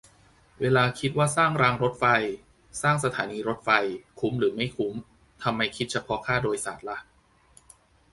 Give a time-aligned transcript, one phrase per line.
[0.59, 2.05] เวลาคิดว่าสร้างรางรถไฟ
[2.81, 3.69] สร้างสถานีรถไฟ
[4.19, 4.93] คุ้มหรือไม่คุ้ม
[5.43, 6.99] ทำไมคิดเฉพาะค่าโดยสารล่ะ?